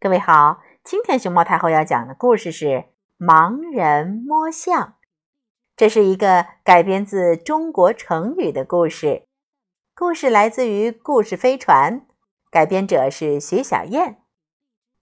[0.00, 2.66] 各位好，今天熊猫太后要讲的故事是
[3.18, 4.80] 《盲人摸象》，
[5.74, 9.24] 这是一个改编自中国成语的故事。
[9.96, 12.00] 故事来自于《故事飞船》，
[12.48, 14.22] 改编者是徐小燕。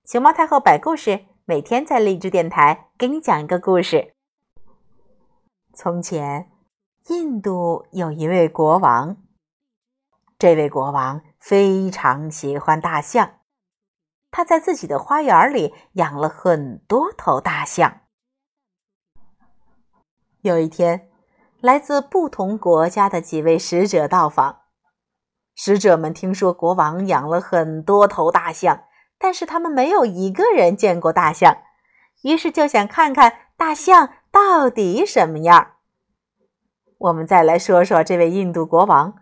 [0.06, 4.14] 熊猫太后摆故事，每天在励志电台给你讲一个故事。
[5.74, 6.50] 从前，
[7.08, 9.18] 印度有一位国王，
[10.38, 13.32] 这位国王非常喜欢大象。
[14.36, 18.00] 他在自己的花园里养了很多头大象。
[20.42, 21.08] 有一天，
[21.62, 24.58] 来自不同国家的几位使者到访。
[25.54, 28.82] 使者们听说国王养了很多头大象，
[29.18, 31.56] 但是他们没有一个人见过大象，
[32.22, 35.76] 于是就想看看大象到底什么样。
[36.98, 39.14] 我们再来说说这位印度国王，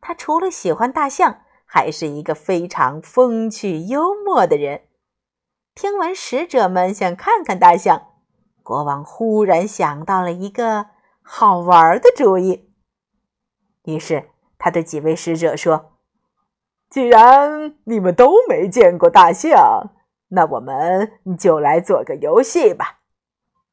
[0.00, 1.42] 他除了喜欢大象。
[1.70, 4.80] 还是一个非常风趣幽默的人。
[5.74, 8.08] 听闻使者们想看看大象，
[8.62, 10.86] 国王忽然想到了一个
[11.22, 12.70] 好玩的主意。
[13.84, 15.92] 于是他对几位使者说
[16.88, 19.90] ：“既然你们都没见过大象，
[20.28, 23.00] 那我们就来做个游戏吧。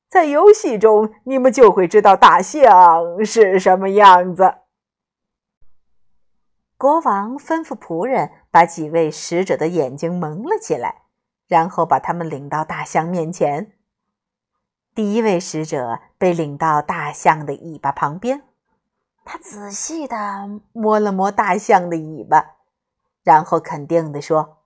[0.10, 4.56] 在游戏中，你们就会知道大象是什么样子。”
[6.86, 11.06] 国王吩咐仆人把几位使者的眼睛蒙了起来，
[11.48, 13.72] 然后把他们领到大象面前。
[14.94, 18.44] 第一位使者被领到大象的尾巴旁边，
[19.24, 22.58] 他仔细地摸了摸大象的尾巴，
[23.24, 24.60] 然后肯定地说：“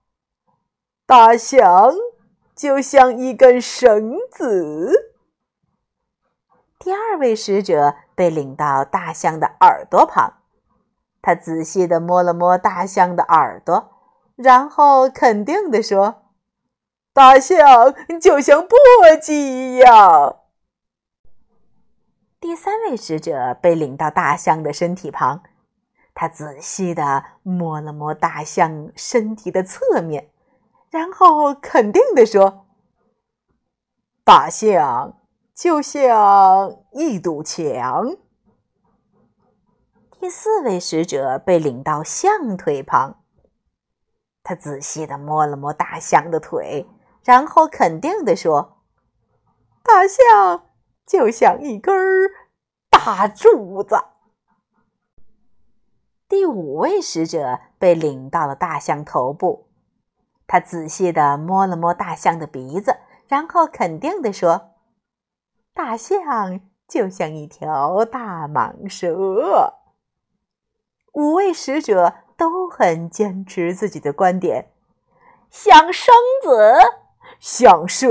[1.08, 1.94] 大象
[2.54, 5.14] 就像一根绳子。”
[6.78, 10.39] 第二位使者被领到大象的耳朵旁。
[11.22, 13.90] 他仔细地摸了摸大象的耳朵，
[14.36, 16.22] 然后肯定地说
[17.12, 18.68] ：“大象就像簸
[19.20, 20.36] 箕一样。”
[22.40, 25.42] 第三位使者被领到大象的身体旁，
[26.14, 30.30] 他仔细地摸了摸大象身体的侧面，
[30.90, 32.66] 然后肯定地说
[34.24, 35.18] ：“大象
[35.54, 38.16] 就像一堵墙。”
[40.20, 43.22] 第四位使者被领到象腿旁，
[44.42, 46.86] 他仔细地摸了摸大象的腿，
[47.24, 48.82] 然后肯定地说
[49.82, 50.66] ：“大象
[51.06, 52.30] 就像一根
[52.90, 53.96] 大柱子。”
[56.28, 59.68] 第五位使者被领到了大象头部，
[60.46, 64.72] 他仔细地摸了摸大象的鼻子，然后肯定地说
[65.72, 69.78] ：“大象就像一条大蟒蛇。”
[71.12, 74.70] 五位使者都很坚持自己的观点，
[75.50, 76.78] 像生子，
[77.38, 78.08] 像蛇，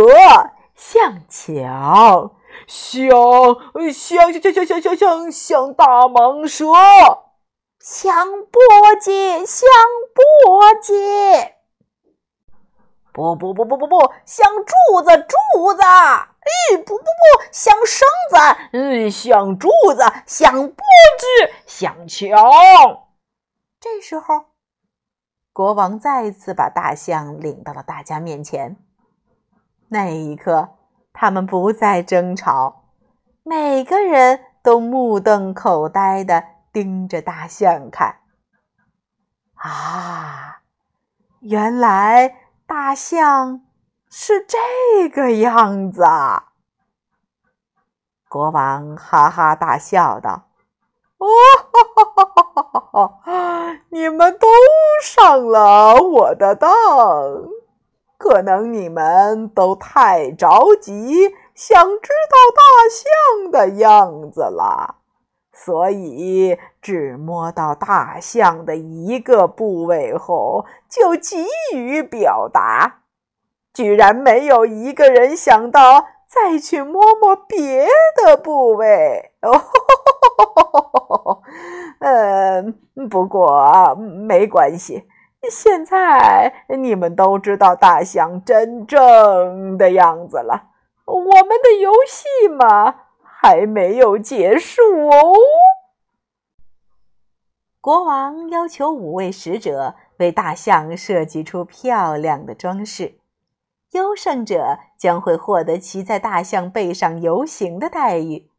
[0.76, 2.32] 像墙，
[2.68, 3.58] 像
[3.92, 6.66] 像像像像像像像大蟒蛇，
[7.80, 9.70] 像簸箕，像
[10.14, 11.54] 簸箕。
[13.12, 15.82] 不不不不不不，像柱子，柱子。
[16.86, 18.38] 不不不，像绳子，
[18.74, 20.84] 嗯，像柱子，像布
[21.20, 22.30] 置，像墙。
[23.80, 24.46] 这时候，
[25.54, 28.78] 国王再次把大象领到了大家面前。
[29.90, 30.78] 那一刻，
[31.14, 32.92] 他们不再争吵，
[33.44, 38.20] 每个人都目瞪口呆的盯着大象看。
[39.56, 40.62] 啊，
[41.40, 42.36] 原来
[42.68, 43.62] 大象。
[44.10, 46.46] 是这个样子啊！
[48.28, 50.48] 国王哈哈大笑道
[51.20, 51.28] ：“哦，
[51.72, 54.48] 哈哈哈哈你们都
[55.04, 56.70] 上了我的当，
[58.18, 64.96] 可能你们都太着急，想知道大象的样子了，
[65.54, 71.46] 所以只摸到大象的一个部位后，就急
[71.76, 72.96] 于表达。”
[73.74, 81.42] 居然没有一个人想到再去摸摸别的部位哦。
[82.00, 82.80] 嗯，
[83.10, 85.08] 不过没关系，
[85.50, 90.70] 现在你们都知道大象真正的样子了。
[91.06, 95.36] 我们的游戏嘛，还没有结束哦。
[97.82, 103.19] 国王要求五位使者为大象设计出漂亮的装饰。
[104.22, 108.50] 胜者将会获得骑在大象背上游行的待遇。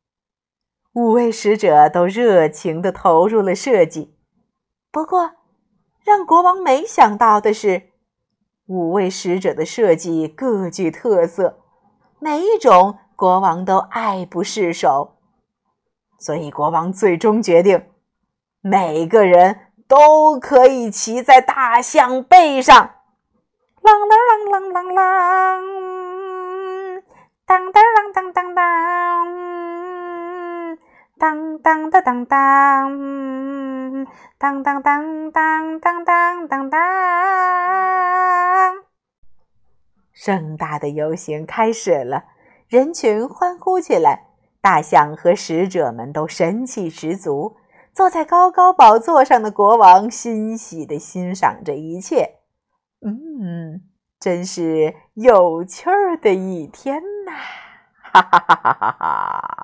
[0.94, 4.16] 五位使者都热情地投入了设计。
[4.90, 5.32] 不过，
[6.02, 7.90] 让国王没想到的是，
[8.66, 11.58] 五位使者的设计各具特色，
[12.18, 15.18] 每一种国王都爱不释手，
[16.18, 17.84] 所以国王最终决定，
[18.62, 22.92] 每个人都可以骑在大象背上。
[23.82, 25.03] 啷啷啷啷啷啷，
[27.47, 28.65] 当当啷当当当，
[31.19, 34.06] 当当的当当，
[34.38, 36.81] 当当当当当当当当。
[40.12, 42.25] 盛大的游行开始了，
[42.69, 44.27] 人群欢呼起来，
[44.61, 47.56] 大象和使者们都神气十足。
[47.93, 52.39] 坐在高高宝座上的国王欣喜地欣赏着一切。
[53.02, 53.81] 嗯，
[54.19, 57.32] 真是有趣儿的一天呐！
[58.12, 59.59] 哈哈哈哈哈哈。